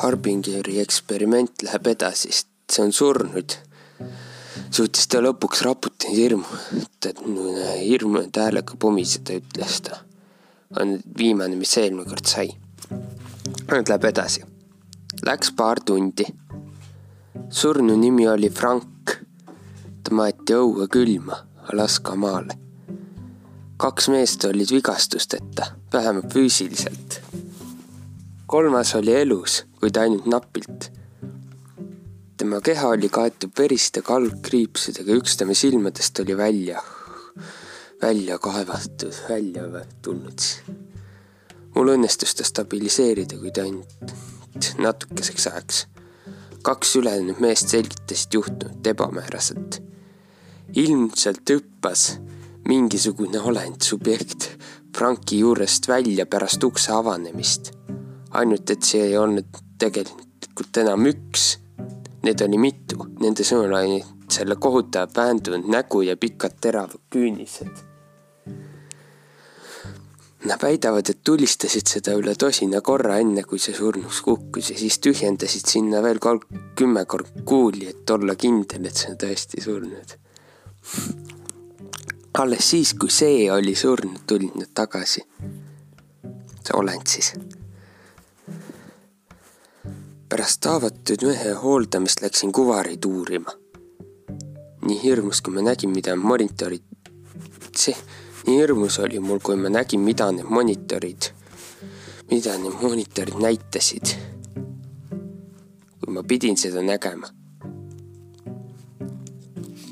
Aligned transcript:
Harbingeri 0.00 0.78
eksperiment 0.80 1.60
läheb 1.66 1.90
edasi, 1.92 2.30
sest 2.32 2.48
see 2.72 2.84
on 2.86 2.92
surnud. 2.94 3.56
suutis 4.72 5.08
ta 5.10 5.20
lõpuks 5.20 5.60
raputada 5.66 6.12
hirmu, 6.14 6.60
hirmunud 7.82 8.38
häälega 8.40 8.78
pumiseda, 8.80 9.36
ütles 9.42 9.80
ta. 9.84 9.98
on 10.80 10.96
viimane, 11.18 11.56
mis 11.56 11.76
eelmine 11.76 12.08
kord 12.08 12.24
sai. 12.24 12.48
nüüd 13.68 13.92
läheb 13.92 14.08
edasi. 14.12 14.44
Läks 15.26 15.52
paar 15.52 15.84
tundi. 15.84 16.24
surnu 17.50 17.96
nimi 17.96 18.28
oli 18.28 18.50
Frank. 18.50 19.18
ta 20.02 20.14
maeti 20.14 20.56
õue 20.56 20.88
külma 20.88 21.42
Alaska 21.72 22.16
maale. 22.16 22.56
kaks 23.76 24.08
meest 24.08 24.44
olid 24.44 24.72
vigastusteta, 24.72 25.74
vähemalt 25.92 26.32
füüsiliselt 26.32 27.29
kolmas 28.50 28.94
oli 28.98 29.14
elus, 29.14 29.64
kuid 29.78 29.96
ainult 29.96 30.26
napilt. 30.26 30.90
tema 32.36 32.58
keha 32.60 32.88
oli 32.96 33.08
kaetud 33.12 33.52
veriste 33.58 34.02
kalkkriipsudega, 34.02 35.14
üks 35.20 35.36
tema 35.38 35.54
silmadest 35.54 36.18
oli 36.24 36.34
välja, 36.36 36.82
välja 38.02 38.40
kaevatud, 38.42 39.14
välja 39.28 39.84
tulnud. 40.02 40.48
mul 41.76 41.94
õnnestus 41.94 42.34
ta 42.34 42.48
stabiliseerida, 42.48 43.38
kuid 43.38 43.62
ainult 43.62 44.74
natukeseks 44.82 45.46
ajaks. 45.52 45.86
kaks 46.66 46.96
ülejäänud 46.96 47.38
meest 47.38 47.70
selgitasid 47.70 48.34
juhtunut 48.34 48.86
ebamääraselt. 48.86 49.82
ilmselt 50.74 51.54
hüppas 51.54 52.16
mingisugune 52.66 53.40
olend, 53.40 53.82
subjekt 53.82 54.56
Franki 54.96 55.38
juurest 55.38 55.86
välja 55.88 56.26
pärast 56.26 56.64
ukse 56.64 56.92
avanemist 56.92 57.78
ainult 58.30 58.70
et 58.70 58.86
see 58.86 59.02
ei 59.10 59.18
olnud 59.18 59.60
tegelikult 59.80 60.82
enam 60.82 61.06
üks. 61.10 61.52
Neid 62.24 62.42
oli 62.44 62.58
mitu, 62.60 63.06
nende 63.22 63.46
sõnul 63.46 63.72
oli 63.78 64.00
selle 64.30 64.56
kohutav 64.60 65.14
väändunud 65.16 65.70
nägu 65.72 66.02
ja 66.04 66.16
pikad 66.20 66.58
teravad 66.60 67.00
küünised. 67.10 67.86
Nad 70.44 70.62
väidavad, 70.62 71.08
et 71.10 71.20
tulistasid 71.24 71.88
seda 71.88 72.14
üle 72.16 72.32
tosina 72.38 72.80
korra, 72.80 73.18
enne 73.20 73.42
kui 73.44 73.60
see 73.60 73.74
surnuks 73.76 74.22
kukkus 74.24 74.70
ja 74.72 74.78
siis 74.78 74.96
tühjendasid 75.04 75.68
sinna 75.68 76.00
veel 76.04 76.20
kolm, 76.22 76.40
kümme 76.76 77.04
korda 77.04 77.44
kuuli, 77.44 77.90
et 77.90 78.10
olla 78.10 78.36
kindel, 78.40 78.88
et 78.88 78.96
see 78.96 79.12
on 79.12 79.20
tõesti 79.20 79.60
surnud. 79.64 80.16
alles 82.40 82.70
siis, 82.70 82.94
kui 82.94 83.12
see 83.12 83.50
oli 83.52 83.74
surnud, 83.76 84.24
tulid 84.26 84.56
nad 84.56 84.72
tagasi. 84.74 85.26
see 86.60 86.76
olend 86.76 87.06
siis 87.06 87.34
pärast 90.30 90.64
haavatud 90.64 91.24
mehe 91.26 91.52
hooldamist 91.58 92.20
läksin 92.22 92.52
kuvareid 92.52 93.04
uurima. 93.04 93.50
nii 94.86 95.02
hirmus, 95.02 95.40
kui 95.42 95.54
ma 95.54 95.62
nägin, 95.66 95.90
mida 95.90 96.14
monitorid, 96.16 97.10
see, 97.76 97.96
nii 98.46 98.60
hirmus 98.60 98.98
oli 99.02 99.18
mul, 99.20 99.42
kui 99.42 99.56
ma 99.58 99.68
nägin, 99.68 100.00
mida 100.06 100.30
need 100.32 100.46
monitorid, 100.48 101.32
mida 102.30 102.54
need 102.62 102.78
monitorid 102.82 103.42
näitasid. 103.42 104.14
kui 105.98 106.14
ma 106.14 106.22
pidin 106.22 106.56
seda 106.56 106.82
nägema. 106.82 107.34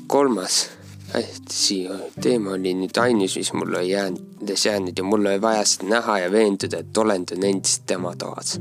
kolmas 0.07 0.69
hästi 1.13 1.81
teema 2.21 2.55
oli 2.55 2.77
nüüd 2.79 2.97
ainus, 3.03 3.35
mis 3.37 3.53
mul 3.53 3.75
oli 3.75 3.91
jäänud, 3.91 4.57
jäänud 4.65 4.97
ja 4.97 5.03
mul 5.03 5.25
oli 5.25 5.41
vaja 5.41 5.65
seda 5.65 5.95
näha 5.97 6.19
ja 6.19 6.31
veenduda, 6.31 6.79
et 6.79 6.97
olend 6.97 7.35
on 7.35 7.43
endiselt 7.43 7.85
tema 7.85 8.15
toas 8.15 8.59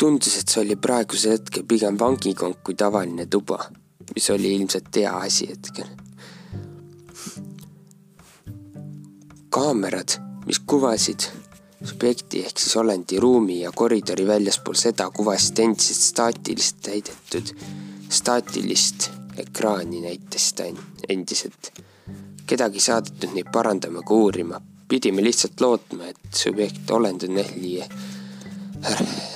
tundus, 0.00 0.38
et 0.40 0.48
see 0.48 0.62
oli 0.64 0.76
praegusel 0.80 1.36
hetkel 1.36 1.66
pigem 1.68 1.98
vangikonk 2.00 2.62
kui 2.64 2.76
tavaline 2.78 3.26
tuba, 3.30 3.58
mis 4.14 4.30
oli 4.32 4.54
ilmselt 4.56 4.96
hea 4.96 5.12
asi 5.18 5.50
hetkel. 5.52 5.90
kaamerad, 9.50 10.12
mis 10.46 10.60
kuvasid 10.62 11.24
subjekti 11.84 12.44
ehk 12.46 12.58
siis 12.62 12.76
olendi 12.78 13.18
ruumi 13.20 13.60
ja 13.60 13.72
koridori 13.74 14.26
väljaspool 14.26 14.78
seda 14.78 15.08
kuvasid 15.10 15.58
endiselt 15.64 16.04
staatilist 16.04 16.78
täidetud, 16.86 17.50
staatilist 18.08 19.10
ekraani 19.42 20.04
näitas 20.04 20.52
ta 20.54 20.68
endiselt. 21.08 21.72
kedagi 22.46 22.80
saadetud 22.80 23.34
neid 23.34 23.50
parandama 23.52 24.04
ega 24.04 24.14
uurima, 24.14 24.62
pidime 24.88 25.22
lihtsalt 25.22 25.60
lootma, 25.60 26.08
et 26.10 26.40
subjekt, 26.44 26.90
olend 26.90 27.26
on 27.28 27.38
ehli 27.42 27.76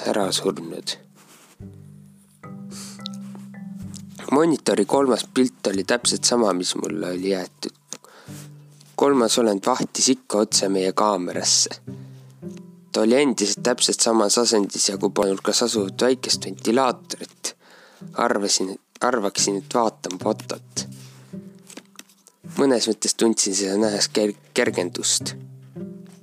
ära 0.07 0.33
surnud. 0.33 0.97
monitori 4.31 4.85
kolmas 4.85 5.25
pilt 5.35 5.67
oli 5.67 5.85
täpselt 5.85 6.25
sama, 6.25 6.53
mis 6.53 6.75
mulle 6.77 7.11
oli 7.11 7.31
jäetud. 7.31 7.73
kolmas 8.97 9.39
olend 9.39 9.67
vahtis 9.67 10.09
ikka 10.09 10.39
otse 10.39 10.69
meie 10.69 10.93
kaamerasse. 10.93 11.71
ta 12.93 13.01
oli 13.01 13.23
endiselt 13.23 13.63
täpselt 13.63 14.01
samas 14.01 14.39
asendis 14.39 14.89
ja 14.89 14.99
kui 14.99 15.11
polnud 15.11 15.41
kas 15.43 15.63
asuvat 15.63 16.03
väikest 16.03 16.45
ventilaatorit, 16.45 17.57
arvasin, 18.13 18.77
arvaksin, 19.01 19.57
et 19.57 19.75
vaatan 19.75 20.19
fotot. 20.23 20.87
mõnes 22.59 22.89
mõttes 22.89 23.17
tundsin 23.17 23.57
seda 23.57 23.77
nähes 23.77 24.09
ker-, 24.09 24.37
kergendust 24.55 25.35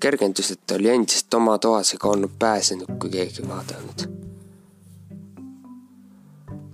kergendus, 0.02 0.52
et 0.52 0.62
ta 0.68 0.76
oli 0.76 0.90
endiselt 0.90 1.34
oma 1.38 1.58
toas 1.62 1.94
ega 1.96 2.10
olnud 2.10 2.34
pääsenud, 2.40 2.98
kui 3.00 3.10
keegi 3.14 3.48
vaadanud. 3.48 4.08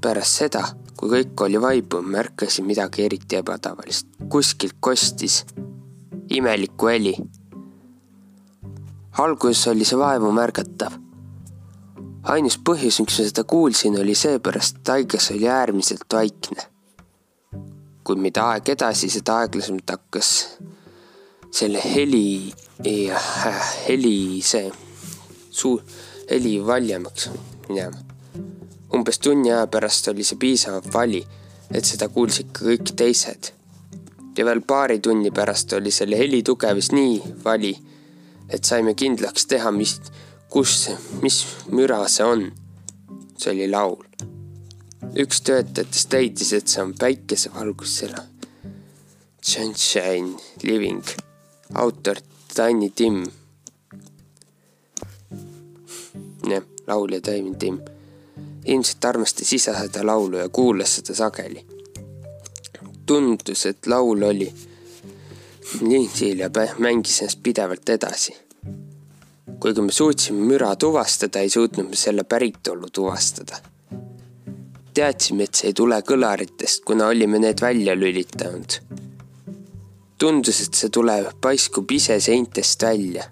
pärast 0.01 0.39
seda, 0.39 0.61
kui 0.97 1.09
kõik 1.09 1.41
oli 1.43 1.61
vaibunud, 1.61 2.11
märkasin 2.11 2.65
midagi 2.65 3.03
eriti 3.05 3.35
ebatavalist. 3.35 4.07
kuskilt 4.29 4.77
kostis 4.79 5.43
imelikku 6.29 6.87
heli. 6.87 7.15
alguses 9.17 9.67
oli 9.67 9.85
see 9.85 9.99
vaevu 9.99 10.31
märgatav. 10.31 10.95
ainus 12.23 12.59
põhjus, 12.69 12.99
miks 13.01 13.19
ma 13.19 13.27
seda 13.27 13.43
kuulsin, 13.43 13.99
oli 13.99 14.15
seepärast, 14.15 14.81
et 14.81 14.95
haiges 14.95 15.31
oli 15.31 15.49
äärmiselt 15.49 16.13
vaikne. 16.13 16.67
kuid 18.03 18.19
mida 18.23 18.49
aeg 18.53 18.69
edasi, 18.69 19.09
seda 19.09 19.41
aeglasemalt 19.43 19.95
hakkas 19.97 20.33
selle 21.57 21.81
heli 21.95 22.53
ja 22.85 23.19
heli 23.87 24.41
see 24.45 24.69
suu, 25.49 25.79
heli 26.29 26.59
valjemaks 26.65 27.29
minema. 27.69 27.97
umbes 28.93 29.19
tunni 29.19 29.51
aja 29.51 29.67
pärast 29.67 30.07
oli 30.07 30.23
see 30.23 30.37
piisavalt 30.37 30.91
vali, 30.93 31.23
et 31.73 31.85
seda 31.85 32.09
kuulsid 32.13 32.53
ka 32.53 32.65
kõik 32.69 32.93
teised. 33.01 33.51
ja 34.37 34.45
veel 34.45 34.61
paari 34.61 34.99
tunni 34.99 35.31
pärast 35.33 35.73
oli 35.73 35.91
selle 35.91 36.21
heli 36.21 36.43
tugevus 36.43 36.91
nii 36.93 37.19
vali, 37.45 37.73
et 38.49 38.63
saime 38.63 38.93
kindlaks 38.93 39.49
teha, 39.49 39.71
mis, 39.71 39.97
kus, 40.53 40.89
mis 41.25 41.43
müra 41.73 42.03
see 42.07 42.25
on. 42.35 42.49
see 43.37 43.53
oli 43.55 43.71
laul. 43.71 44.03
üks 45.25 45.41
töötajatest 45.41 46.13
leidis, 46.13 46.53
et 46.53 46.67
see 46.67 46.83
on 46.85 46.93
päikesevalgusele. 46.93 48.27
Sunshine 49.41 50.35
Living 50.63 51.26
autor 51.73 52.15
Tiny 52.55 52.89
Tim. 52.89 53.25
jah, 56.49 56.63
laulja 56.87 57.21
Tiny 57.21 57.55
Tim. 57.55 57.81
ilmselt 58.65 59.05
armastas 59.05 59.53
isa 59.53 59.73
seda 59.79 60.05
laulu 60.05 60.37
ja 60.37 60.49
kuulas 60.49 60.95
seda 60.95 61.15
sageli. 61.15 61.65
tundus, 63.05 63.65
et 63.65 63.87
laul 63.87 64.23
oli 64.23 64.53
lindil 65.81 66.39
ja 66.39 66.49
mängis 66.79 67.21
ennast 67.21 67.43
pidevalt 67.43 67.89
edasi. 67.89 68.35
kuigi 69.59 69.81
me 69.81 69.91
suutsime 69.91 70.45
müra 70.45 70.75
tuvastada, 70.75 71.39
ei 71.39 71.49
suutnud 71.49 71.89
me 71.89 71.95
selle 71.95 72.23
päritolu 72.23 72.89
tuvastada. 72.89 73.57
teadsime, 74.93 75.43
et 75.43 75.55
see 75.55 75.67
ei 75.67 75.73
tule 75.73 76.01
kõlaritest, 76.01 76.83
kuna 76.85 77.07
olime 77.07 77.39
need 77.39 77.61
välja 77.61 77.95
lülitanud 77.95 78.81
tundus, 80.17 80.61
et 80.61 80.73
see 80.73 80.89
tuleb, 80.89 81.29
paiskub 81.41 81.91
ise 81.91 82.19
seintest 82.19 82.83
välja. 82.83 83.29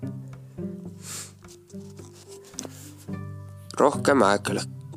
rohkem 3.76 4.22
aega 4.24 4.54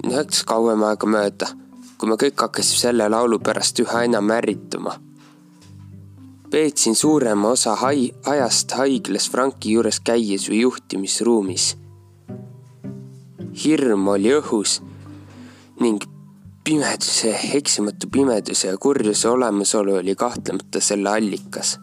läks 0.07 0.45
kauem 0.47 0.85
aega 0.87 1.09
mööda, 1.11 1.49
kui 1.99 2.11
me 2.11 2.17
kõik 2.21 2.45
hakkasime 2.45 2.79
selle 2.79 3.09
laulu 3.11 3.41
pärast 3.43 3.81
üha 3.83 4.05
enam 4.07 4.31
ärrituma. 4.31 4.95
veetsin 6.53 6.95
suurema 6.95 7.49
osa 7.49 7.75
hai-, 7.77 8.13
ajast 8.25 8.73
haiglas 8.79 9.29
Franki 9.31 9.73
juures 9.75 10.01
käies 10.01 10.49
või 10.49 10.61
juhtimisruumis. 10.61 11.77
hirm 13.65 14.09
oli 14.09 14.33
õhus 14.39 14.81
ning 15.81 16.05
pimeduse, 16.69 17.31
eksimatu 17.57 18.11
pimeduse 18.13 18.69
ja 18.69 18.77
kurjuse 18.77 19.29
olemasolu 19.29 19.95
oli 19.95 20.15
kahtlemata 20.15 20.81
selle 20.81 21.09
allikas. 21.09 21.79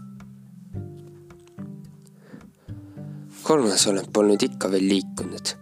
kolmas 3.43 3.87
olend 3.87 4.11
polnud 4.13 4.41
ikka 4.41 4.69
veel 4.71 4.87
liikunud. 4.89 5.53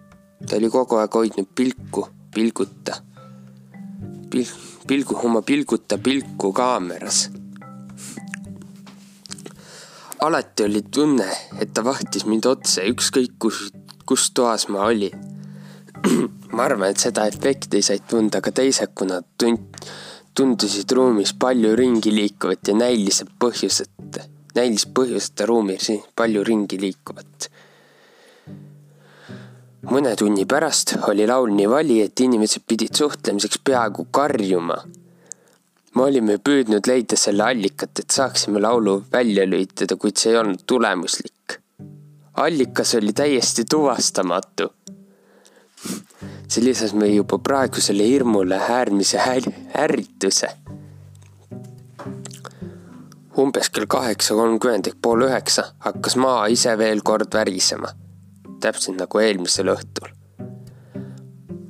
ta 0.49 0.55
oli 0.55 0.69
kogu 0.69 0.99
aeg 0.99 1.15
hoidnud 1.15 1.47
pilku, 1.55 2.07
pilguta, 2.35 2.97
pil-, 4.29 4.55
pilgu, 4.87 5.19
oma 5.23 5.41
pilguta 5.41 5.97
pilku 5.97 6.51
kaameras. 6.53 7.29
alati 10.19 10.63
oli 10.63 10.81
tunne, 10.81 11.29
et 11.59 11.73
ta 11.73 11.83
vahtis 11.83 12.25
mind 12.25 12.45
otse, 12.45 12.83
ükskõik 12.91 13.39
kus, 13.39 13.69
kus 14.05 14.31
toas 14.31 14.67
ma 14.67 14.83
olin. 14.91 15.32
Ma 16.53 16.67
arvan, 16.67 16.89
et 16.93 17.01
seda 17.01 17.25
efekti 17.27 17.81
said 17.81 18.05
tunda 18.09 18.41
ka 18.41 18.51
teised, 18.51 18.93
kuna 18.95 19.21
tund-, 19.41 19.83
tundusid 20.37 20.91
ruumis 20.91 21.33
palju 21.33 21.75
ringi 21.75 22.13
liikuvat 22.13 22.69
ja 22.69 22.77
näilised 22.77 23.33
põhjused, 23.41 24.21
näilis 24.55 24.87
põhjuseta 24.95 25.49
ruumis 25.49 25.91
palju 26.15 26.45
ringi 26.47 26.79
liikuvat 26.81 27.49
mõne 29.91 30.13
tunni 30.15 30.45
pärast 30.47 30.95
oli 31.09 31.25
laul 31.27 31.51
nii 31.55 31.69
vali, 31.69 31.99
et 32.03 32.19
inimesed 32.23 32.63
pidid 32.67 32.95
suhtlemiseks 32.95 33.59
peaaegu 33.67 34.07
karjuma. 34.11 34.77
me 35.95 36.01
olime 36.01 36.37
püüdnud 36.37 36.87
leida 36.87 37.17
selle 37.19 37.43
allikat, 37.43 37.99
et 37.99 38.11
saaksime 38.11 38.59
laulu 38.59 39.03
välja 39.11 39.45
lülitada, 39.45 39.95
kuid 39.95 40.17
see 40.17 40.31
ei 40.31 40.37
olnud 40.37 40.63
tulemuslik. 40.65 41.59
allikas 42.33 42.95
oli 42.95 43.13
täiesti 43.13 43.65
tuvastamatu. 43.69 44.71
See 46.47 46.63
lisas 46.63 46.93
meie 46.93 47.15
juba 47.15 47.39
praegusele 47.39 48.05
hirmule 48.07 48.59
äärmise 48.77 49.19
ärrituse. 49.85 50.49
umbes 53.37 53.69
kell 53.69 53.89
kaheksa 53.89 54.35
kolmkümmend 54.37 54.87
ehk 54.87 55.01
pool 55.01 55.27
üheksa 55.27 55.63
hakkas 55.87 56.15
maa 56.15 56.47
ise 56.47 56.77
veel 56.77 57.01
kord 57.01 57.33
värisema 57.33 57.95
täpselt 58.63 58.99
nagu 59.01 59.19
eelmisel 59.19 59.71
õhtul. 59.73 60.11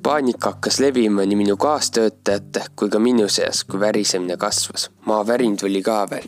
paanika 0.03 0.51
hakkas 0.53 0.77
levima 0.83 1.23
nii 1.25 1.37
minu 1.39 1.55
kaastöötajate 1.57 2.65
kui 2.75 2.91
ka 2.91 2.99
minu 2.99 3.29
seas, 3.31 3.63
kui 3.63 3.79
värisemine 3.79 4.37
kasvas. 4.37 4.89
maavärin 5.05 5.57
tuli 5.57 5.81
ka 5.81 6.03
veel. 6.09 6.27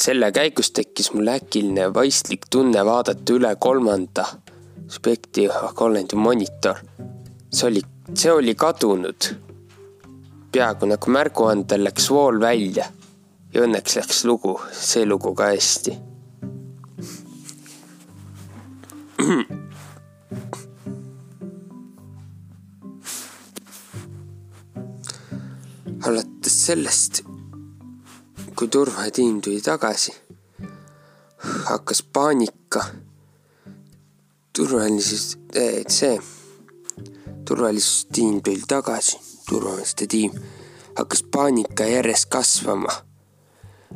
selle 0.00 0.32
käigus 0.32 0.70
tekkis 0.70 1.12
mul 1.12 1.28
äkiline 1.34 1.90
vaistlik 1.94 2.48
tunne 2.50 2.84
vaadata 2.84 3.36
üle 3.36 3.52
kolmanda 3.66 4.24
spekti 4.88 5.48
kollendi 5.74 6.16
monitor. 6.16 6.76
see 7.52 7.68
oli, 7.68 7.82
see 8.14 8.32
oli 8.32 8.54
kadunud. 8.54 9.34
peaaegu 10.52 10.86
nagu 10.86 11.10
märguandel 11.10 11.84
läks 11.84 12.10
vool 12.10 12.40
välja 12.40 12.84
ja 13.54 13.60
õnneks 13.62 13.96
läks 13.96 14.24
lugu, 14.24 14.60
see 14.72 15.06
lugu 15.06 15.34
ka 15.34 15.44
hästi 15.54 15.98
alates 26.06 26.66
sellest, 26.66 27.22
kui 28.56 28.68
turvatiim 28.68 29.40
tuli 29.40 29.60
tagasi, 29.64 30.12
hakkas 31.70 32.02
paanika. 32.12 32.84
Turvalisus, 34.56 35.38
see 35.88 36.18
turvalisustiim 37.44 38.42
tuli 38.42 38.62
tagasi, 38.68 39.18
turvaliste 39.48 40.06
tiim 40.06 40.32
hakkas 40.98 41.22
paanika 41.22 41.84
järjest 41.84 42.28
kasvama. 42.30 42.92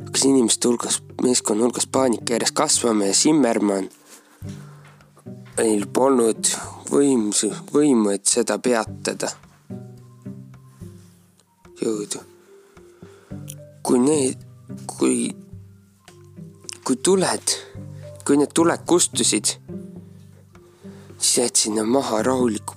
hakkas 0.05 0.25
inimeste 0.25 0.67
hulgas, 0.67 1.03
meeskonna 1.21 1.63
hulgas 1.63 1.87
paanika 1.87 2.33
järjest 2.33 2.55
kasvama 2.55 3.05
ja 3.05 3.13
Simmermann 3.13 3.89
Neil 5.59 5.89
polnud 5.91 6.47
võimsu, 6.87 7.49
võimu, 7.73 8.13
et 8.15 8.25
seda 8.25 8.55
peatada. 8.63 9.27
jõudu. 11.81 12.21
kui 13.83 13.99
need, 13.99 14.39
kui, 14.87 15.35
kui 16.85 16.95
tuled, 16.95 17.55
kui 18.23 18.37
need 18.39 18.53
tuled 18.55 18.85
kustusid, 18.87 19.51
siis 21.19 21.37
jätsin 21.37 21.75
nad 21.75 21.85
maha 21.85 22.23
rahuliku 22.23 22.75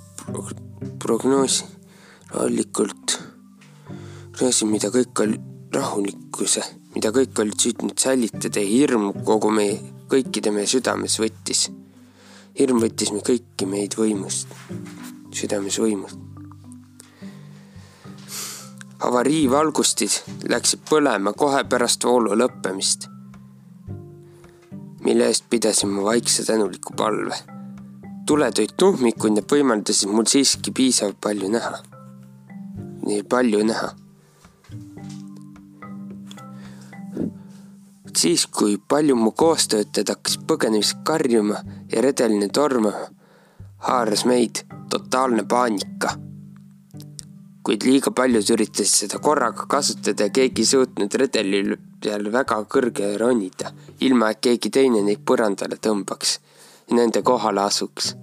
prognoosi, 0.99 1.65
rahulikult 2.35 3.19
prognoosi, 4.33 4.67
mida 4.67 4.91
kõik 4.91 5.25
oli, 5.25 5.39
rahulikkuse, 5.75 6.65
mida 6.95 7.15
kõik 7.15 7.39
olid 7.39 7.61
süüdnud 7.61 7.99
säilitada 7.99 8.61
ja 8.61 8.69
hirm 8.69 9.13
kogu 9.25 9.51
meie, 9.55 9.79
kõikide 10.13 10.53
meie 10.53 10.67
südames 10.69 11.17
võttis 11.23 11.71
hirm 12.59 12.83
võttis 12.83 13.13
me 13.13 13.23
kõiki 13.25 13.67
meid 13.69 13.97
võimust, 13.99 14.53
südames 15.35 15.79
võimust. 15.81 16.29
avariivalgustid 19.03 20.47
läksid 20.53 20.85
põlema 20.87 21.33
kohe 21.35 21.65
pärast 21.67 22.05
voolu 22.07 22.37
lõppemist, 22.39 23.09
mille 25.03 25.27
eest 25.27 25.49
pidasin 25.51 25.91
ma 25.91 26.05
vaikse 26.13 26.45
tänuliku 26.47 26.95
palve. 26.97 27.35
Tuled 28.27 28.59
olid 28.59 28.77
tuhmikud 28.79 29.37
ja 29.37 29.47
võimaldasid 29.55 30.13
mul 30.13 30.29
siiski 30.31 30.71
piisavalt 30.71 31.21
palju 31.21 31.51
näha. 31.57 31.75
nii 33.07 33.23
palju 33.27 33.65
näha 33.67 33.91
siis, 38.23 38.47
kui 38.47 38.77
palju 38.89 39.17
mu 39.17 39.31
koostöötajad 39.43 40.13
hakkasid 40.15 40.45
põgenemist 40.49 41.01
karjuma 41.07 41.63
ja 41.93 42.03
redeline 42.05 42.49
tormama, 42.49 43.09
haaras 43.89 44.25
meid 44.31 44.65
totaalne 44.91 45.45
paanika. 45.49 46.19
kuid 47.63 47.85
liiga 47.87 48.11
paljud 48.11 48.49
üritasid 48.51 48.91
seda 48.91 49.19
korraga 49.23 49.69
kasutada 49.71 50.27
ja 50.27 50.33
keegi 50.35 50.65
ei 50.65 50.67
suutnud 50.67 51.15
redeli 51.21 51.77
peal 52.03 52.27
väga 52.35 52.57
kõrgele 52.75 53.19
ronida, 53.21 53.71
ilma 54.01 54.31
et 54.33 54.41
keegi 54.43 54.71
teine 54.77 55.03
neid 55.07 55.23
põrandale 55.31 55.79
tõmbaks 55.87 56.41
nende 56.91 57.23
kohale 57.23 57.63
asuks. 57.63 58.15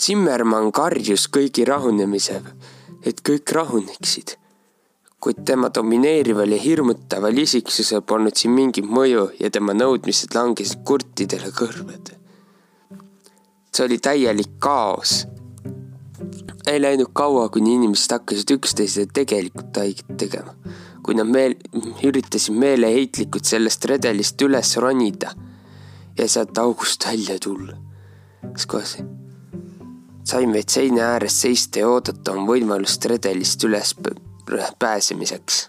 Zimmermann 0.00 0.72
karjus 0.72 1.28
kõigi 1.28 1.66
rahunemise, 1.68 2.42
et 3.04 3.20
kõik 3.26 3.52
rahuneksid 3.52 4.40
kuid 5.20 5.44
tema 5.44 5.68
domineerival 5.74 6.48
ja 6.48 6.58
hirmutaval 6.58 7.38
isiksusel 7.38 8.00
polnud 8.00 8.36
siin 8.40 8.54
mingit 8.56 8.86
mõju 8.88 9.26
ja 9.40 9.50
tema 9.52 9.74
nõudmised 9.76 10.32
langesid 10.34 10.80
kurtidele 10.88 11.52
kõrvadele. 11.58 12.16
see 13.72 13.84
oli 13.84 13.98
täielik 13.98 14.56
kaos. 14.58 15.26
ei 16.66 16.80
läinud 16.80 17.12
kaua, 17.12 17.48
kuni 17.48 17.74
inimesed 17.74 18.12
hakkasid 18.16 18.50
üksteisele 18.56 19.12
tegelikult 19.12 19.76
haiget 19.76 20.16
tegema. 20.16 20.54
kui 21.02 21.14
nad 21.14 21.28
meel, 21.28 21.54
üritasid 22.02 22.56
meeleheitlikult 22.56 23.44
sellest 23.44 23.84
redelist 23.84 24.42
üles 24.42 24.76
ronida 24.76 25.34
ja 26.20 26.28
sealt 26.28 26.58
august 26.58 27.06
välja 27.06 27.38
tulla. 27.42 27.76
kas 28.52 28.66
kohe 28.66 28.84
see? 28.84 29.04
sain 30.24 30.52
vaid 30.52 30.68
seina 30.68 31.02
ääres 31.14 31.40
seista 31.40 31.80
ja 31.80 31.88
oodata 31.88 32.32
oma 32.32 32.52
võimalust 32.52 33.04
redelist 33.08 33.64
üles 33.64 33.94
pääsemiseks. 34.78 35.60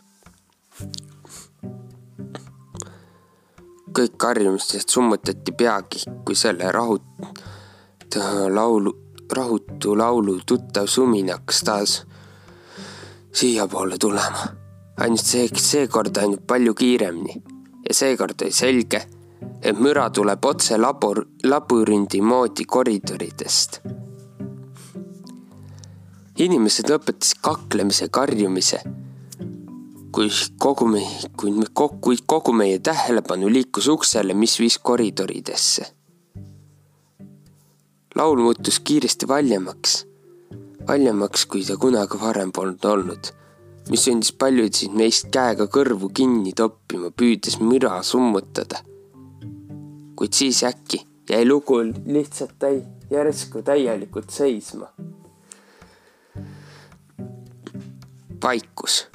kõik 3.91 4.13
karjumisest 4.17 4.89
summutati 4.89 5.51
peagi, 5.51 6.03
kui 6.25 6.35
selle 6.35 6.71
rahut-, 6.71 7.41
laulu, 8.49 8.93
rahutu 9.35 9.97
laulu 9.97 10.39
tuttav 10.47 10.87
sumin 10.87 11.31
hakkas 11.31 11.59
taas 11.67 11.95
siiapoole 13.33 13.97
tulema. 13.97 14.47
ainult 14.97 15.25
see, 15.25 15.47
seekord 15.55 16.17
ainult 16.17 16.47
palju 16.47 16.73
kiiremini 16.73 17.41
ja 17.87 17.95
seekord 17.95 18.41
oli 18.41 18.51
selge, 18.51 19.01
et 19.61 19.79
müra 19.79 20.09
tuleb 20.09 20.45
otse 20.45 20.77
labor, 20.77 21.25
labürindi 21.43 22.21
moodi 22.21 22.65
koridoridest 22.65 23.81
inimesed 26.45 26.89
lõpetasid 26.89 27.41
kaklemise, 27.43 28.09
karjumise. 28.09 28.81
kui 30.11 30.27
kogu 30.59 30.89
meie, 30.91 31.29
kui 31.39 31.53
me 31.55 31.65
kokku, 31.73 32.11
kogu 32.27 32.51
meie 32.51 32.79
tähelepanu 32.83 33.47
liikus 33.47 33.87
uksele, 33.87 34.33
mis 34.33 34.59
viis 34.59 34.77
koridoridesse. 34.77 35.85
laul 38.15 38.41
muutus 38.43 38.79
kiiresti 38.79 39.27
valjemaks, 39.27 40.05
valjemaks, 40.87 41.45
kui 41.45 41.63
ta 41.65 41.77
kunagi 41.77 42.19
varem 42.21 42.51
polnud 42.51 42.85
olnud, 42.85 43.31
mis 43.89 44.03
sundis 44.03 44.31
paljusid 44.31 44.91
meist 44.91 45.29
käega 45.31 45.67
kõrvu 45.67 46.11
kinni 46.13 46.53
toppima, 46.53 47.11
püüdes 47.11 47.59
müra 47.59 48.01
summutada. 48.03 48.83
Kuid 50.15 50.33
siis 50.33 50.63
äkki 50.63 51.05
jäi 51.29 51.45
lugu 51.47 51.79
lihtsalt 52.05 52.55
täi-, 52.59 52.85
järsku 53.11 53.61
täielikult 53.61 54.29
seisma 54.29 54.87
vaikus. 58.43 59.07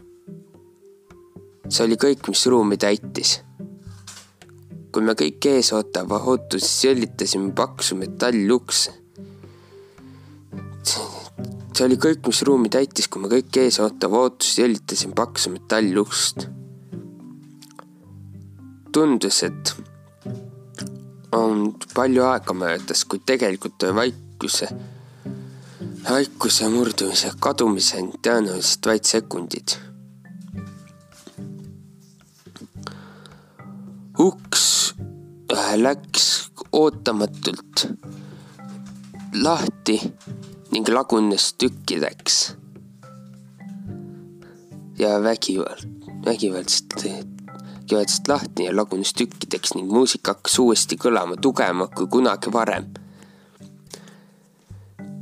see 1.69 1.83
oli 1.85 1.97
kõik, 1.99 2.29
mis 2.31 2.47
ruumi 2.47 2.77
täitis. 2.79 3.41
kui 4.93 5.03
me 5.05 5.13
kõik 5.19 5.45
eesootava 5.51 6.23
ootuses 6.31 6.85
jõllitasime 6.85 7.53
paksu 7.55 7.99
metallukse. 8.01 8.95
see 10.87 11.85
oli 11.85 11.97
kõik, 11.97 12.23
mis 12.27 12.43
ruumi 12.43 12.71
täitis, 12.73 13.09
kui 13.09 13.23
me 13.23 13.29
kõik 13.33 13.61
eesootava 13.65 14.23
ootuses 14.29 14.63
jõllitasime 14.63 15.15
paksu 15.15 15.51
metallukst. 15.51 16.49
tundus, 18.93 19.43
et 19.43 19.77
on 21.33 21.75
palju 21.95 22.23
aega 22.25 22.55
möödas, 22.55 23.05
kuid 23.05 23.27
tegelikult 23.27 23.89
vaikuse, 23.95 24.69
vaikuse 26.11 26.69
murdumise 26.71 27.33
kadumiseni 27.41 28.23
tõenäoliselt 28.23 28.87
vaid 28.93 29.05
sekundid 29.05 29.79
uks 34.19 34.95
läks 35.77 36.51
ootamatult 36.73 37.87
lahti 39.43 39.99
ning 40.73 40.89
lagunes 40.89 41.53
tükkideks. 41.61 42.57
ja 44.99 45.23
vägivald, 45.23 45.85
vägivaldselt, 46.25 46.95
vägivaldselt 47.87 48.29
lahti 48.29 48.65
ja 48.65 48.77
lagunes 48.77 49.15
tükkideks 49.15 49.75
ning 49.75 49.91
muusika 49.93 50.33
hakkas 50.35 50.59
uuesti 50.59 50.97
kõlama 50.97 51.37
tugevamalt 51.41 51.95
kui 51.95 52.07
kunagi 52.07 52.53
varem. 52.53 52.87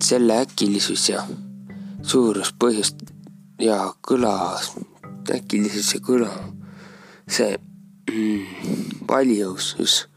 selle 0.05 0.37
äkilisus 0.41 1.09
ja 1.09 1.23
suurus 2.03 2.55
põhjust 2.59 2.97
ja 3.59 3.95
kõla, 4.09 4.61
äkilisus 5.35 5.95
ja 5.95 6.01
kõla, 6.01 6.31
see 7.29 7.57
paljus 9.07 10.09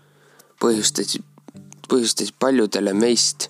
põhjustas, 0.59 1.19
põhjustas 1.89 2.33
paljudele 2.39 2.93
meist 2.93 3.49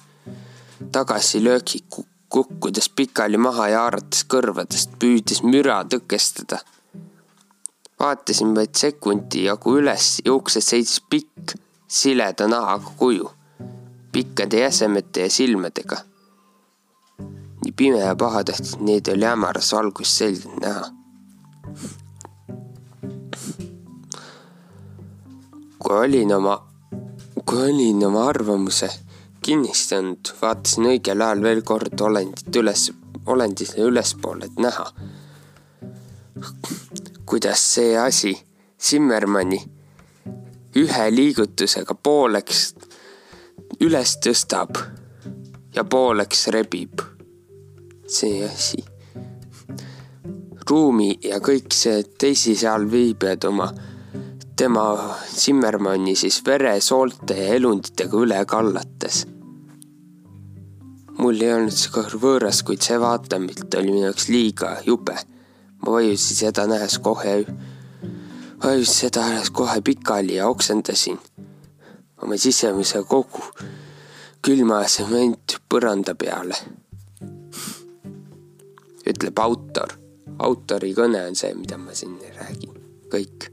tagasilööki 0.92 1.84
kukkudes 2.30 2.89
pikali 2.89 3.38
maha 3.38 3.68
ja 3.68 3.80
haarates 3.80 4.25
kõrvadest, 4.25 4.98
püüdes 5.00 5.44
müra 5.44 5.84
tõkestada. 5.84 6.62
Vaatasin 8.00 8.56
vaid 8.56 8.75
sekundi 8.75 9.46
jagu 9.46 9.77
üles 9.80 10.10
ja 10.25 10.34
ukses 10.34 10.70
seisis 10.70 11.01
pikk 11.10 11.56
sileda 11.88 12.48
nahaga 12.48 12.92
kuju, 12.98 13.32
pikkade 14.12 14.60
jäsemete 14.60 15.27
ja 15.27 15.30
silmadega. 15.30 15.98
nii 17.63 17.74
pime 17.75 18.00
ja 18.00 18.16
pahatahtlik 18.16 18.82
neid 18.82 19.08
oli 19.13 19.25
hämaras 19.25 19.74
valgus 19.74 20.18
selgelt 20.18 20.62
näha 20.62 20.92
kui 25.88 25.98
olin 25.98 26.36
oma, 26.36 26.68
kui 27.46 27.62
olin 27.70 28.06
oma 28.06 28.25
arvamuse 28.27 28.89
kinnistanud, 29.46 30.34
vaatasin 30.42 30.89
õigel 30.92 31.22
ajal 31.24 31.44
veel 31.46 31.62
kord 31.63 32.01
olendit 32.04 32.56
üles, 32.60 32.89
olendile 33.32 33.86
ülespoole, 33.88 34.50
et 34.50 34.60
näha, 34.60 34.88
kuidas 37.27 37.63
see 37.74 37.98
asi 38.00 38.34
Zimmermanni 38.79 39.60
ühe 40.77 41.05
liigutusega 41.12 41.96
pooleks 42.03 42.62
üles 43.84 44.15
tõstab 44.24 44.79
ja 45.75 45.84
pooleks 45.84 46.48
rebib. 46.55 47.01
see 48.07 48.46
asi. 48.46 48.79
ruumi 50.69 51.10
ja 51.24 51.39
kõik 51.43 51.74
see 51.75 52.03
teisi 52.19 52.55
seal 52.55 52.88
viibijad 52.91 53.46
oma 53.50 53.67
tema 54.57 55.15
Zimmermanni 55.38 56.15
siis 56.15 56.39
veresoolte 56.46 57.36
ja 57.38 57.55
elunditega 57.55 58.17
üle 58.17 58.46
kallates. 58.46 59.25
mul 61.17 61.41
ei 61.41 61.53
olnud 61.53 61.74
see 61.74 62.19
võõras, 62.22 62.62
kuid 62.63 62.81
see 62.86 63.00
vaatamine 63.01 63.67
oli 63.81 63.91
minu 63.91 64.05
jaoks 64.05 64.29
liiga 64.29 64.77
jube. 64.86 65.17
Ma 65.81 65.91
vajusin 65.98 66.38
seda 66.38 66.67
nähes 66.67 67.00
kohe, 67.00 67.46
vajusin 68.63 68.96
seda 68.96 69.25
nähes 69.29 69.51
kohe 69.51 69.81
pikali 69.81 70.36
ja 70.36 70.48
oksendasin 70.48 71.19
oma 72.22 72.38
sisemise 72.38 73.03
kogu 73.07 73.43
külma 74.41 74.81
sement 74.88 75.57
põranda 75.69 76.15
peale. 76.15 76.57
ütleb 79.07 79.39
autor. 79.39 79.93
autori 80.39 80.91
kõne 80.93 81.22
on 81.27 81.36
see, 81.36 81.53
mida 81.55 81.77
ma 81.79 81.93
siin 81.96 82.17
räägin, 82.36 82.74
kõik 83.10 83.48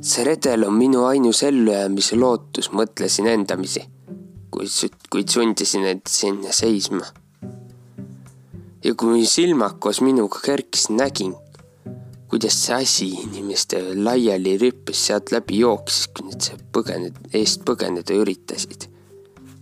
see 0.00 0.24
redel 0.24 0.64
on 0.68 0.76
minu 0.78 1.04
ainus 1.08 1.42
ellujäämise 1.42 2.16
lootus, 2.16 2.70
mõtlesin 2.72 3.26
endamisi, 3.32 3.82
kuid, 4.50 5.00
kuid 5.10 5.32
sundisin 5.32 5.88
end 5.90 6.06
sinna 6.08 6.52
seisma. 6.54 7.04
Ja 8.88 8.94
kui 8.96 9.26
silmad 9.28 9.76
koos 9.84 10.00
minuga 10.00 10.40
kerkisid, 10.40 10.94
nägin, 10.96 11.34
kuidas 12.28 12.56
see 12.64 12.74
asi 12.74 13.08
inimeste 13.20 13.82
laiali 13.94 14.56
rippes 14.60 15.02
sealt 15.06 15.32
läbi 15.34 15.58
jooksis, 15.60 16.06
kui 16.14 16.28
nad 16.30 16.40
seal 16.40 16.62
põgened, 16.72 17.18
eest 17.36 17.66
põgeneda 17.68 18.16
üritasid. 18.16 18.88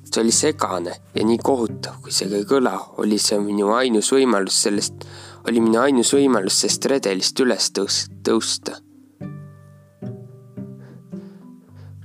see 0.06 0.22
oli 0.22 0.32
segane 0.32 0.92
ja 1.14 1.24
nii 1.26 1.38
kohutav, 1.42 1.98
kui 2.02 2.14
see 2.14 2.30
ka 2.30 2.38
ei 2.38 2.46
kõla, 2.46 2.76
oli 3.02 3.18
see 3.18 3.40
minu 3.42 3.72
ainus 3.74 4.12
võimalus 4.14 4.60
sellest, 4.62 5.06
oli 5.50 5.60
minu 5.60 5.80
ainus 5.82 6.14
võimalus 6.14 6.60
sellest 6.62 6.86
redelist 6.92 7.40
üles 7.42 7.72
tõus-, 7.74 8.04
tõusta 8.22 8.78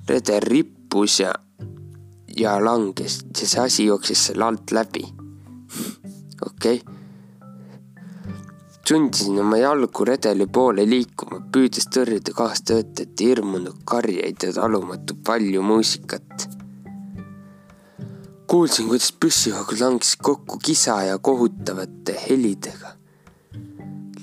redel 0.09 0.41
rippus 0.41 1.19
ja, 1.21 1.35
ja 2.37 2.57
langes 2.63 3.21
ja 3.29 3.45
see 3.45 3.61
asi 3.61 3.85
jooksis 3.85 4.25
selle 4.31 4.49
alt 4.49 4.73
läbi. 4.73 5.05
okei 6.41 6.81
okay.. 6.81 6.90
Sundisin 8.91 9.39
oma 9.39 9.55
jalgu 9.57 10.03
redeli 10.03 10.45
poole 10.51 10.83
liikuma, 10.83 11.37
püüdes 11.53 11.85
tõrjuda 11.95 12.33
kaastöötajate 12.35 13.27
hirmunud 13.29 13.85
karjeid 13.87 14.43
ja 14.43 14.49
talumatu 14.57 15.15
palju 15.27 15.61
muusikat. 15.63 16.47
kuulsin, 18.51 18.89
kuidas 18.89 19.13
püssivakud 19.15 19.79
langesid 19.79 20.19
kokku 20.27 20.59
kisa 20.59 20.97
ja 21.07 21.15
kohutavate 21.17 22.17
helidega, 22.25 22.91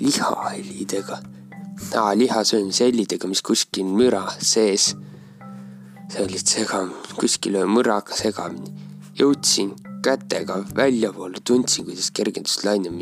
lihahelidega 0.03 1.17
ah,, 1.97 2.13
lihasöömise 2.21 2.91
helidega, 2.91 3.25
mis 3.33 3.41
kuskil 3.41 3.89
müra 3.89 4.27
sees 4.37 4.91
see 6.13 6.27
olid 6.29 6.45
segamini, 6.45 7.17
kuskil 7.17 7.57
mõraga 7.73 8.21
segamini. 8.21 8.77
jõudsin 9.17 9.73
kätega 10.05 10.61
väljapoole, 10.77 11.41
tundsin, 11.41 11.89
kuidas 11.89 12.13
kergenduslaine 12.13 12.93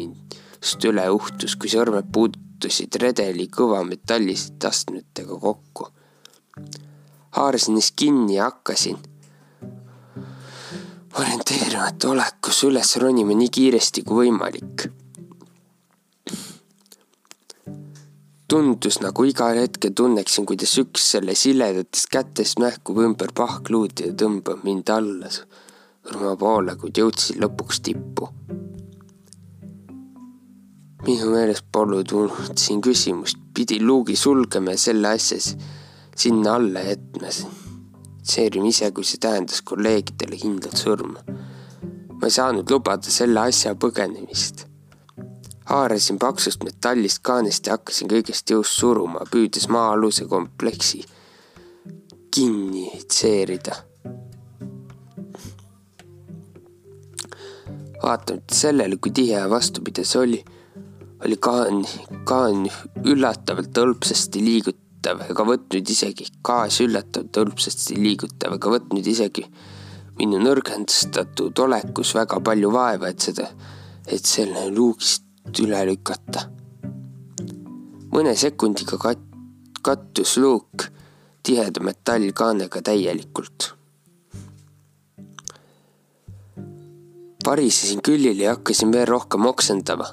minust 0.67 0.85
üle 0.89 1.05
uhtus, 1.15 1.55
kui 1.55 1.71
sõrmed 1.71 2.09
puutusid 2.11 2.97
redeli 2.99 3.45
kõva 3.47 3.85
metalliste 3.87 4.67
astmetega 4.67 5.39
kokku. 5.39 5.87
haarasin 7.37 7.77
neist 7.77 7.95
kinni 7.95 8.35
ja 8.35 8.49
hakkasin 8.49 8.97
orienteerimata 11.21 12.09
olekus 12.11 12.65
üles 12.67 12.97
ronima 12.99 13.37
nii 13.39 13.51
kiiresti 13.59 14.03
kui 14.03 14.27
võimalik 14.27 14.89
tundus 18.51 18.99
nagu 19.05 19.25
igal 19.25 19.63
hetkel 19.63 19.95
tunneksin, 19.95 20.47
kuidas 20.51 20.75
üks 20.83 21.13
selle 21.13 21.35
siledatest 21.39 22.11
kätest 22.11 22.59
mähkub 22.59 22.99
ümber 23.07 23.31
pahkluud 23.31 24.03
ja 24.03 24.11
tõmbab 24.19 24.67
mind 24.67 24.91
alla 24.91 25.31
surma 25.31 26.35
poole, 26.35 26.75
kuid 26.75 26.99
jõudsin 26.99 27.39
lõpuks 27.43 27.85
tippu. 27.87 28.33
Minu 31.07 31.31
meelest 31.31 31.67
polnud 31.73 32.09
tulnud 32.11 32.59
siin 32.59 32.81
küsimust, 32.83 33.39
pidi 33.55 33.81
luugi 33.81 34.17
sulgema 34.17 34.75
ja 34.75 34.79
selle 34.79 35.15
asja 35.15 35.39
sinna 36.17 36.55
alla 36.55 36.81
jätma. 36.81 37.33
seerin 38.27 38.67
ise, 38.67 38.91
kui 38.91 39.05
see 39.05 39.21
tähendas 39.23 39.63
kolleegidele 39.63 40.37
kindlat 40.37 40.77
surma. 40.77 41.21
ma 42.21 42.25
ei 42.27 42.39
saanud 42.41 42.71
lubada 42.71 43.11
selle 43.19 43.41
asja 43.41 43.75
põgenemist 43.75 44.67
haarasin 45.67 46.19
paksust 46.19 46.65
metallist 46.65 47.19
kaanest 47.23 47.67
ja 47.67 47.75
hakkasin 47.75 48.11
kõigest 48.11 48.51
jõust 48.51 48.79
suruma, 48.79 49.25
püüdes 49.31 49.67
maa-aluse 49.69 50.27
kompleksi 50.31 51.03
kinni 52.35 52.91
tseerida. 53.09 53.83
vaatamata 58.03 58.55
sellele, 58.55 58.97
kui 59.03 59.11
tihe 59.11 59.35
ja 59.35 59.49
vastupidav 59.51 60.05
see 60.07 60.21
oli, 60.21 60.39
oli 61.25 61.37
kaan, 61.41 61.85
kaan 62.29 62.67
üllatavalt 63.05 63.79
hõlpsasti 63.81 64.43
liigutav 64.45 65.23
ega 65.31 65.47
võtnud 65.49 65.95
isegi, 65.95 66.27
gaas 66.45 66.81
üllatavalt 66.85 67.41
hõlpsasti 67.41 67.97
liigutav 68.01 68.59
ega 68.59 68.73
võtnud 68.77 69.07
isegi 69.07 69.47
minu 70.17 70.41
nõrgendatud 70.41 71.59
olekus 71.61 72.15
väga 72.17 72.41
palju 72.41 72.73
vaeva, 72.73 73.11
et 73.13 73.21
seda, 73.21 73.49
et 74.09 74.25
selle 74.25 74.69
luugist 74.73 75.25
üle 75.63 75.83
lükata. 75.91 76.49
mõne 78.13 78.33
sekundiga 78.37 78.97
kat-, 78.97 79.27
kattus 79.85 80.37
luuk 80.41 80.87
tiheda 81.43 81.81
metallkaanega 81.81 82.83
täielikult. 82.83 83.73
parisesin 87.45 88.01
küljele 88.03 88.43
ja 88.43 88.57
hakkasin 88.57 88.91
veel 88.93 89.07
rohkem 89.07 89.45
oksendama, 89.47 90.09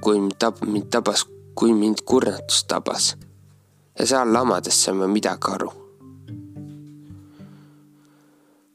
kui 0.00 0.18
mind 0.18 0.38
tab-, 0.38 0.64
mind 0.66 0.90
tabas, 0.90 1.26
kui 1.54 1.72
mind 1.72 2.04
kurnatus 2.04 2.64
tabas. 2.68 3.14
ja 3.98 4.06
seal 4.06 4.32
lamades 4.32 4.84
sain 4.84 4.96
ma 4.98 5.06
midagi 5.06 5.50
aru 5.54 5.70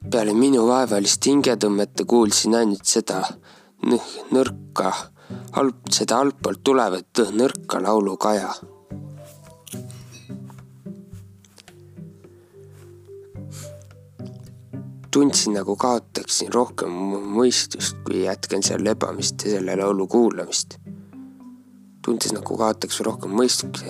peale 0.10 0.34
minu 0.34 0.64
vaevalist 0.66 1.26
hingetõmmete 1.28 2.06
kuulsin 2.10 2.56
ainult 2.58 2.88
seda 2.88 3.20
nõrka, 4.34 4.90
halb, 5.58 5.84
seda 5.94 6.22
altpoolt 6.24 6.64
tulevat 6.64 7.24
nõrka 7.36 7.82
laulukaja. 7.86 8.54
tundsin 15.10 15.56
nagu 15.58 15.74
kaotaksin 15.76 16.52
rohkem 16.54 16.94
mõistust, 17.34 17.98
kui 18.06 18.22
jätkan 18.28 18.62
seal 18.64 18.84
lebamist 18.86 19.42
ja 19.44 19.56
selle 19.58 19.76
laulu 19.76 20.06
kuulamist. 20.08 20.79
Tundis 22.10 22.32
nagu 22.34 22.56
kaotaks 22.58 23.04
rohkem 23.06 23.36
mõistust 23.38 23.84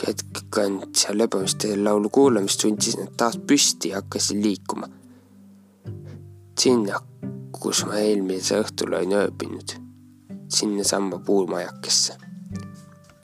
jätkan 0.00 0.78
seal 0.96 1.18
lebamist 1.20 1.66
ja 1.68 1.76
laulu 1.76 2.08
kuulamist, 2.08 2.62
sundsin 2.64 3.02
end 3.02 3.10
taas 3.20 3.36
püsti 3.36 3.90
ja 3.90 3.98
hakkasin 4.00 4.40
liikuma. 4.40 4.88
sinna, 6.60 7.00
kus 7.52 7.82
ma 7.84 7.98
eelmise 8.00 8.56
õhtul 8.62 8.96
olin 8.96 9.12
ööbinud, 9.18 9.74
sinnasamma 10.48 11.18
puumajakesse. 11.26 12.16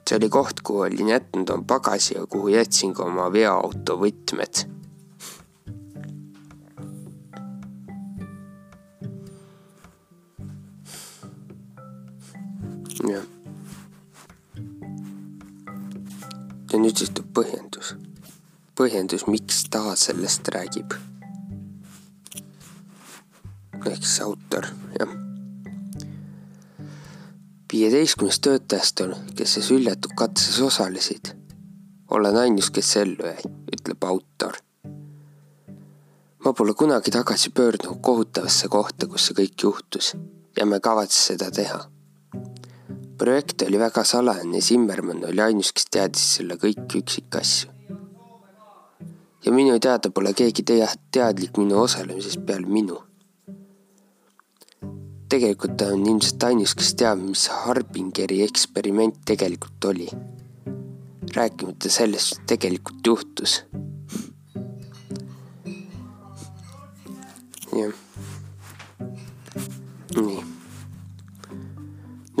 see 0.09 0.17
oli 0.17 0.29
koht, 0.29 0.61
kuhu 0.61 0.85
olin 0.85 1.09
jätnud 1.09 1.49
oma 1.49 1.65
pagasi 1.67 2.13
ja 2.13 2.27
kuhu 2.27 2.53
jätsin 2.53 2.93
ka 2.93 3.09
oma 3.09 3.31
veoauto 3.33 3.97
võtmed 4.03 4.67
jah 13.09 13.36
nüüd 16.87 17.01
siis 17.01 17.11
tuleb 17.11 17.31
põhjendus. 17.35 17.95
põhjendus, 18.79 19.25
miks 19.27 19.65
ta 19.73 19.95
sellest 19.99 20.47
räägib. 20.55 20.93
ehk 23.85 24.03
siis 24.05 24.21
autor, 24.23 24.69
jah. 24.99 25.11
viieteistkümnest 27.73 28.41
töötajast 28.41 29.03
on, 29.03 29.15
kes 29.35 29.53
selles 29.53 29.71
hüljatud 29.71 30.15
katses 30.15 30.61
osalesid. 30.61 31.33
olen 32.09 32.39
ainus, 32.43 32.71
kes 32.71 32.95
ellu 33.03 33.27
jäi, 33.33 33.51
ütleb 33.75 34.07
autor. 34.07 34.61
ma 36.45 36.53
pole 36.53 36.73
kunagi 36.73 37.11
tagasi 37.11 37.49
pöördunud 37.49 37.99
kohutavasse 38.01 38.67
kohta, 38.67 39.11
kus 39.11 39.27
see 39.27 39.41
kõik 39.43 39.67
juhtus 39.67 40.15
ja 40.57 40.65
ma 40.65 40.79
ei 40.79 40.87
kavatse 40.87 41.33
seda 41.33 41.51
teha 41.51 41.83
projekt 43.17 43.61
oli 43.61 43.79
väga 43.79 44.03
salajane 44.03 44.57
ja 44.57 44.61
Zimmermann 44.63 45.25
oli 45.25 45.41
ainus, 45.41 45.71
kes 45.73 45.89
teadis 45.91 46.25
selle 46.37 46.57
kõiki 46.61 47.01
üksikasju. 47.01 47.73
ja 49.45 49.51
minu 49.53 49.79
teada 49.79 50.09
pole 50.11 50.33
keegi 50.33 50.63
tea-, 50.63 50.95
teadlik 51.11 51.57
minu 51.57 51.79
osalemisest 51.81 52.45
peale 52.45 52.67
minu. 52.67 53.01
tegelikult 55.29 55.77
ta 55.77 55.91
on 55.93 56.05
ilmselt 56.05 56.43
ainus, 56.43 56.75
kes 56.75 56.93
teab, 56.95 57.19
mis 57.19 57.47
Harbingeri 57.47 58.41
eksperiment 58.43 59.19
tegelikult 59.25 59.85
oli. 59.85 60.09
rääkimata 61.35 61.89
sellest, 61.89 62.37
mis 62.37 62.47
tegelikult 62.47 63.07
juhtus. 63.07 63.61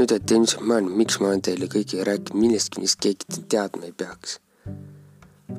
Nüüd 0.07 0.21
olete 0.21 0.35
ilmselt 0.37 0.61
mõelnud, 0.63 0.95
miks 0.95 1.17
ma 1.19 1.27
olen 1.27 1.41
teile 1.43 1.67
kõigile 1.67 2.05
rääkinud 2.07 2.39
millestki, 2.39 2.79
mis 2.79 2.93
keegi 2.95 3.41
teadma 3.51 3.89
ei 3.89 3.91
peaks. 3.91 4.37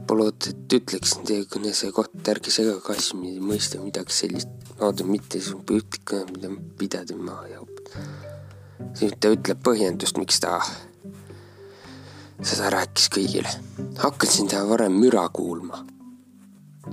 Pole 0.08 0.24
oota, 0.24 0.54
et 0.54 0.72
ütleksin 0.78 1.26
teie 1.28 1.44
kõnese 1.44 1.90
kohta, 1.92 2.22
ärge 2.32 2.52
segage 2.52 2.94
asju, 2.94 3.18
mõista 3.44 3.80
midagi 3.82 4.16
sellist, 4.16 4.48
oota, 4.80 5.04
mitte 5.04 5.42
kõne, 5.44 6.24
mida 6.32 6.52
pidada 6.80 7.16
maha 7.16 7.46
ja 7.52 7.60
siis 8.96 9.12
ta 9.20 9.34
ütleb 9.34 9.60
põhjendust, 9.60 10.16
miks 10.16 10.40
ta 10.40 10.62
seda 12.40 12.72
rääkis 12.72 13.12
kõigile. 13.12 13.52
hakkasin 14.00 14.48
teda 14.48 14.64
varem 14.68 14.96
müra 14.96 15.28
kuulma. 15.28 15.84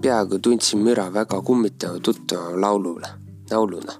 peaaegu 0.01 0.39
tundsin 0.39 0.83
müra 0.83 1.13
väga 1.13 1.41
kummitava 1.41 1.99
tuttava 1.99 2.51
laulule, 2.61 3.07
lauluna. 3.51 3.93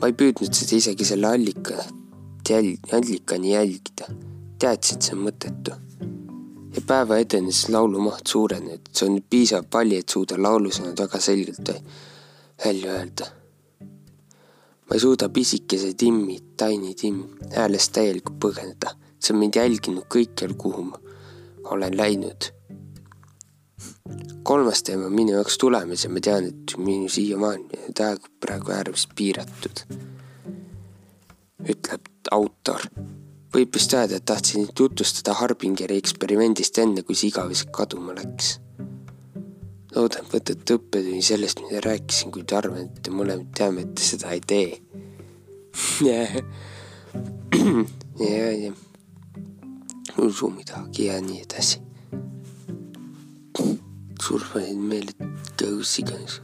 ma 0.00 0.06
ei 0.06 0.12
püüdnud 0.12 0.50
seda 0.50 0.76
isegi 0.76 1.04
selle 1.04 1.26
allika 1.26 2.01
jälg, 2.50 2.78
allikani 2.92 3.52
jälgida. 3.52 4.06
teadsin, 4.58 4.96
et 4.96 5.02
see 5.02 5.16
on 5.16 5.24
mõttetu. 5.26 5.74
ja 6.74 6.82
päeva 6.86 7.18
edenes 7.18 7.68
laulu 7.68 8.00
maht 8.00 8.26
suurenes, 8.26 8.80
see 8.92 9.08
on 9.08 9.20
piisav 9.30 9.66
palju, 9.70 9.98
et 9.98 10.08
suuda 10.08 10.38
laulusõnad 10.38 10.98
väga 10.98 11.20
selgelt 11.20 11.70
välja 12.64 12.92
öelda. 12.92 13.26
ma 14.86 14.94
ei 14.94 15.00
suuda 15.00 15.28
pisikese 15.28 15.94
Timmi, 15.94 16.38
Tiny 16.56 16.94
Tim 16.94 17.22
häälest 17.56 17.92
täielikult 17.92 18.38
põgeneda. 18.44 18.96
see 19.18 19.34
on 19.34 19.40
mind 19.40 19.56
jälginud 19.56 20.06
kõikjal, 20.08 20.54
kuhu 20.54 20.82
ma 20.82 20.98
olen 21.64 21.96
läinud. 21.96 22.52
kolmas 24.42 24.82
teema 24.82 25.06
on 25.06 25.12
minu 25.12 25.32
jaoks 25.32 25.58
tulemas 25.58 26.04
ja 26.04 26.10
ma 26.10 26.20
tean, 26.20 26.44
et 26.44 26.78
minu 26.78 27.08
siiamaani 27.08 27.84
aeg 28.00 28.32
praegu 28.40 28.72
äärmiselt 28.72 29.14
piiratud 29.16 29.86
ütleb 31.68 32.11
autor. 32.30 32.80
võib 33.52 33.74
vist 33.76 33.92
öelda, 33.92 34.16
et 34.16 34.24
tahtsin 34.24 34.68
tutvustada 34.74 35.34
Harbingeri 35.36 35.98
eksperimendist 36.00 36.78
enne, 36.80 37.02
kui 37.02 37.14
see 37.18 37.28
igaveseks 37.28 37.72
kaduma 37.74 38.14
läks. 38.16 38.58
loodan, 39.94 40.28
võtate 40.32 40.76
õppetunni 40.78 41.22
sellest, 41.22 41.60
mida 41.60 41.82
rääkisin, 41.84 42.32
kuid 42.32 42.52
arvan, 42.56 42.86
et 42.86 43.02
te 43.02 43.10
mõlemad 43.12 43.50
teame, 43.56 43.84
et 43.84 43.94
te 43.94 44.02
seda 44.06 44.32
ei 44.32 44.40
tee. 44.40 44.80
ja, 46.08 46.22
ja 48.56 48.72
usu 50.18 50.50
midagi 50.50 51.10
ja 51.10 51.20
nii 51.20 51.42
edasi. 51.42 51.82
survaid 54.22 54.78
meeled 54.78 55.18
kõhus 55.58 55.98
iganes 55.98 56.40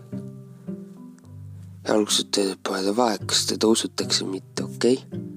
alguses 1.93 2.27
ütleb, 2.27 2.59
pole 2.67 2.93
vahet, 2.97 3.25
kas 3.29 3.47
teda 3.49 3.71
usutakse 3.71 4.25
või 4.25 4.39
mitte, 4.39 4.67
okei 4.67 5.01
okay?. 5.01 5.28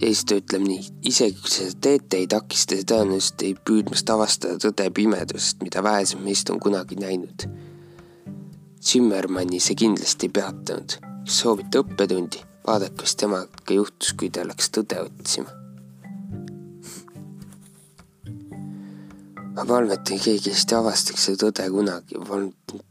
Ja 0.00 0.06
siis 0.06 0.24
ta 0.24 0.38
ütleb 0.40 0.64
nii, 0.64 0.80
isegi 1.10 1.36
kui 1.40 1.52
seda 1.52 1.76
teete, 1.86 2.22
ei 2.22 2.28
takista 2.30 2.78
see 2.78 2.88
tõenäoliselt 2.92 3.44
ei 3.46 3.54
püüdmast 3.68 4.14
avastada 4.14 4.60
tõde 4.64 4.88
pimedusest, 4.96 5.60
mida 5.64 5.84
vähesed 5.84 6.22
meist 6.24 6.50
on 6.52 6.60
kunagi 6.62 6.98
näinud. 7.00 7.46
Zimmermanni 8.80 9.60
see 9.60 9.76
kindlasti 9.76 10.30
ei 10.30 10.36
peatanud. 10.40 10.98
kas 11.20 11.40
soovite 11.44 11.84
õppetundi, 11.84 12.40
vaadake, 12.66 13.04
mis 13.04 13.16
temaga 13.16 13.76
juhtus, 13.76 14.14
kui 14.16 14.32
ta 14.32 14.46
läks 14.48 14.72
tõde 14.72 15.04
otsima 15.04 15.59
ma 19.54 19.64
palun, 19.66 19.90
et 19.94 20.04
keegi 20.06 20.52
ei 20.52 20.76
avastaks 20.76 21.24
seda 21.26 21.48
tõde 21.48 21.66
kunagi, 21.74 22.18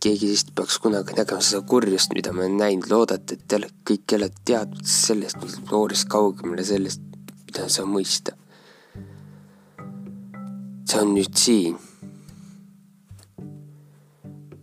keegi 0.03 0.31
neist 0.31 0.51
peaks 0.55 0.79
kunagi 0.83 1.15
nägema 1.17 1.43
seda 1.45 1.61
kurjust, 1.71 2.13
mida 2.17 2.33
ma 2.35 2.43
olen 2.45 2.57
näinud, 2.59 2.89
loodate, 2.91 3.37
et 3.37 3.45
te 3.47 3.61
kõik 3.87 4.15
olete 4.17 4.43
teadnud 4.51 4.89
sellest, 4.93 5.45
noorest 5.71 6.09
kaugemale 6.11 6.65
sellest, 6.67 7.05
mida 7.47 7.69
sa 7.71 7.85
mõista. 7.87 8.35
see 10.89 11.01
on 11.03 11.13
nüüd 11.13 11.35
siin. 11.37 11.77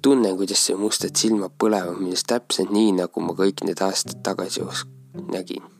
tunnen, 0.03 0.37
kuidas 0.37 0.67
see 0.67 0.77
mustad 0.79 1.17
silmad 1.19 1.55
põlevad 1.59 1.99
minust 1.99 2.27
täpselt 2.31 2.71
nii, 2.71 2.93
nagu 3.01 3.21
ma 3.23 3.35
kõik 3.35 3.65
need 3.67 3.81
aastad 3.83 4.23
tagasi 4.23 4.63
nägin. 5.33 5.76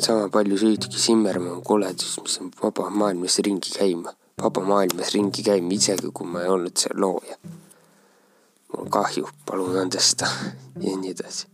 Sama 0.00 0.28
palju 0.28 0.58
süüdki 0.58 1.00
Simmermann 1.00 1.62
koledus, 1.62 2.18
mis 2.22 2.40
on 2.40 2.52
vaba 2.62 2.90
maailmas 2.90 3.38
ringi 3.44 3.72
käima 3.78 4.14
vaba 4.42 4.60
maailmas 4.60 5.12
ringi 5.14 5.42
käima, 5.46 5.72
isegi 5.72 6.10
kui 6.12 6.26
ma 6.26 6.42
ei 6.42 6.50
olnud 6.50 6.76
see 6.78 6.94
looja. 6.94 7.36
mul 8.68 8.82
on 8.84 8.90
kahju, 8.90 9.28
palun 9.46 9.78
andesta 9.78 10.26
ja 10.84 10.96
nii 10.98 11.14
edasi. 11.14 11.46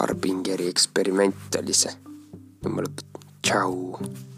Harbingeri 0.00 0.70
eksperiment 0.72 1.60
oli 1.60 1.76
see. 1.76 1.92
lõpetan, 2.64 3.30
tšau 3.44 4.29